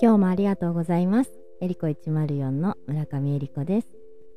[0.00, 1.30] 今日もありがとうございます。
[1.60, 3.88] エリコ104の村上エリコです。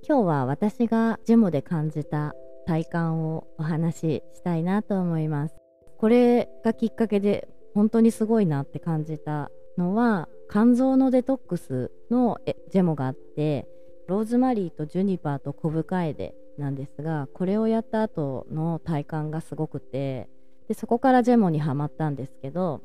[0.06, 2.34] 今日は私がジェモで感じた
[2.68, 5.56] 体感をお話ししたいなと思います。
[5.98, 12.38] これがきっかけで本当にすごいなって感じたのは肝臓のデトックスの
[12.72, 13.66] ジェモがあって
[14.08, 20.30] ローズマリーとジュニパーとコブカエデなんですがこれをやった後の体感がすごくて
[20.74, 22.82] でそこからジェモにはまったんですけど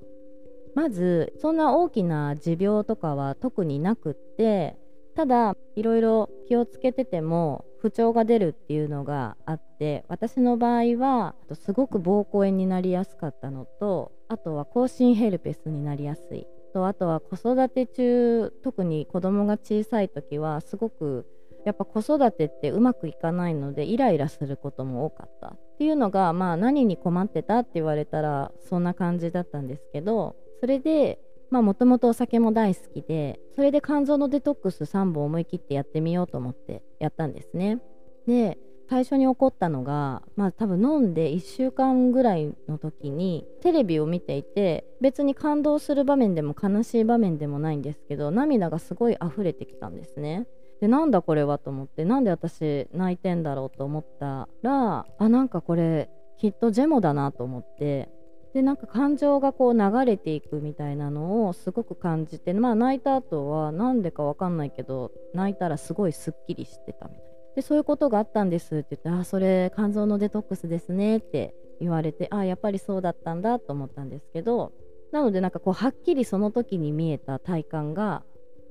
[0.74, 4.76] まずそんな大きな持病とかは特になくって
[5.16, 16.46] ただいろいろ気をつけてても不調が出るっていうのがあって私の場合はすごく膀胱炎になりやすかったのとあとは口唇ヘルペスになりやすい。
[16.74, 21.26] とあとは子育て中特に子供が小さい時はすごく
[21.68, 31.18] やっぱ子育てってうまくいかないのでイライラすることも多かったっていうのがまあ何に困ってたって言われたらそんな感じだったんですけどそれで
[31.50, 37.82] まあもともとお酒も大好きでそれで肝臓のデトックス3本思い切ってやってみようと思ってやったんですね。
[38.26, 38.56] で
[38.88, 50.46] 最初に起こったのがまあ多分飲んで1週間ぐらいの時にテレビを見ていて別に感動する場面でも悲しい場面でもないんですけど涙がすごい溢れてきたんですね。
[50.80, 58.08] でなんだこれはと思ってなんで私泣いてんだろうと思ったらあなんかこれきっとジェモだなと思って
[58.54, 67.22] でなんか感情がこう流れていくみたいなのをすごく感じてまあ泣いた後はなんでかわかんないけど泣いたらすごいすっきりしてたみたい
[67.56, 74.72] でそういうことがあったんですって言ってあそれ肝臓のデトックスですねって言われてあやっぱりそうだったんだと思ったんですけど
[75.12, 78.22] なのでなんかこうはっきりその時に見えた体感が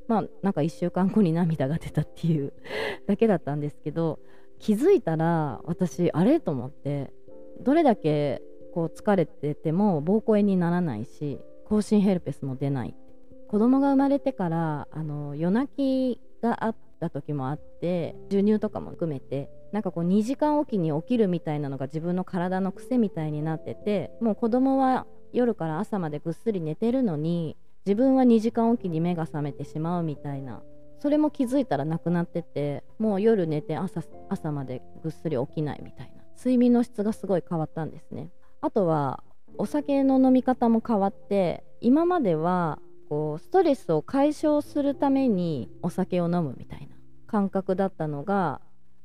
[0.08, 2.53] まあなんか1週間後に涙が出たっていう
[3.08, 4.19] だけだったんですけど
[4.59, 7.11] 気づいたら私あれと思って
[7.61, 8.41] どれだけ
[8.73, 12.95] こう疲れてても膀胱炎にならないし口唇ヘルペスも出ない。
[13.47, 27.57] 子供が生まれてからあの夜泣きがあった時もあって授乳とかも含めてなんかこう2時間おきに起きるみたいなのが自分の体の癖みたいになっててもう子供は夜から朝までぐっすり寝てるのに
[27.88, 30.62] 自分は2時間おきに目が覚めてしまうみたいな。
[31.00, 36.24] それも気づいたらなくなっててもう夜寝て朝朝までぐっすり起きないみたいな。
[36.36, 38.30] 睡眠の質がすごい変わったんですね。
[38.59, 39.24] あとは
[39.58, 48.59] お酒の飲み方も変わって今まではこうストレスを解消するためにお酒を飲むみたいな感覚だったのが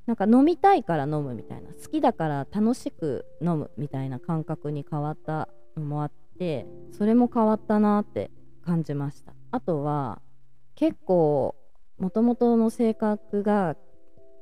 [0.06, 10.20] なんか飲みたいから飲むみたいな好きだから楽しく飲むみたいな感覚に変わったのもあってそれも変わったなって感じましたあとは
[10.74, 11.54] 結構
[11.98, 13.76] もともとの性格が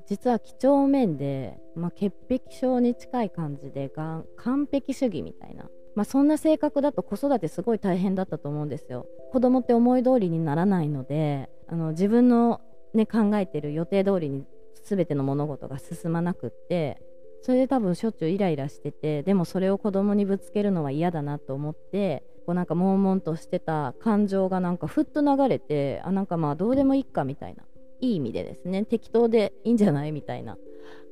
[0.07, 9.07] 実は几帳面で、まあ、潔癖症に近い感じでが完璧主義みたいな、まあ、そんな性格だと子育てすごい大変だったと思うんですよ。
[9.31, 12.61] 子供って思い通りにならないのであの自分の、
[12.95, 14.45] ね、考えてる予定通りに
[14.85, 17.01] 全ての物事が進まなくって
[17.43, 27.63] それで多分しょっちゅうイライラしててでもそれを子供にぶつけるのは嫌だなと思ってこうなんか悶々としてた感情がなんかふっと流れてあなんかまあどうでもいいかみたいな。
[28.01, 28.85] いい意味でですね。
[28.85, 30.57] 適当でいいんじゃないみたいな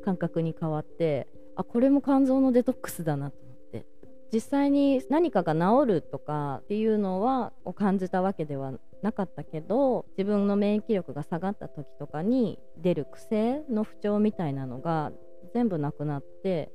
[0.04, 3.86] 感覚に変わってあこれも肝臓のデトックスだなと思って。
[4.32, 15.12] 実際に何かが治るとかっていうのはを感じたわけではなかったけど自分の免疫力が下がった時とかに出る癖の不調みたいなのが
[15.54, 16.72] 全部なくなって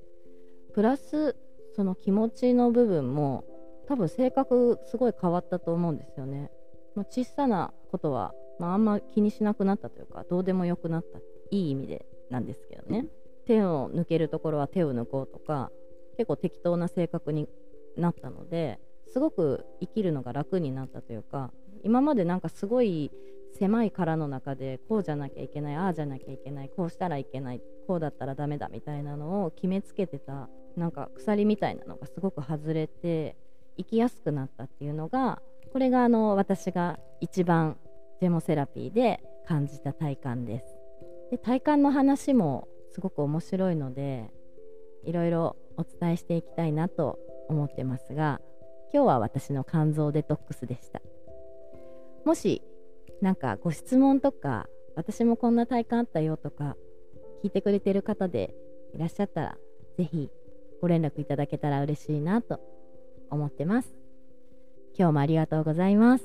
[0.73, 1.35] プラス
[1.75, 3.43] その気持ちの部分も
[3.87, 6.51] 多分性格すごい変わったと思うんですよね。
[6.95, 11.19] ま小さなことはまあ、あんま気にしなくなったというかどうでもよくなった
[11.51, 13.07] いい意味でなんですけどね
[13.45, 15.71] 手を抜けるところは手を抜こうとか
[16.17, 17.49] 結構適当な性格に
[17.97, 18.79] なったので
[19.11, 21.51] すごく生きるのが楽になったというか
[21.83, 23.11] 今までなんかすごい
[23.59, 33.35] 狭い殻の中でこうじゃなきゃいけないああじゃなきゃいけないこうしたらいけないこうだったらダメだみたいなのを決めつけてたなんか鎖みたいなのがすごく外れて
[33.77, 35.41] 生きやすくなったっていうのが
[35.71, 37.77] これがあの私が一番
[38.21, 40.65] ジェモセラピーで感じた体感です。
[41.31, 44.31] で体感の話もすごく面白いので
[45.03, 47.17] いろいろお伝えしていきたいなと
[47.49, 48.39] 思ってますが
[48.93, 51.01] 今日は私の肝臓デトックスでした。
[52.25, 52.61] もし
[53.21, 56.77] 何かご質問とか私もこんな体感あったよとか
[57.43, 58.53] 聞いてくれてる方で
[58.93, 59.57] いらっしゃったら
[59.97, 60.29] 是非
[60.81, 62.59] ご連絡いただけたら嬉しいなと
[63.33, 63.89] 思ってます。
[64.97, 66.23] 今日もありがとうございます。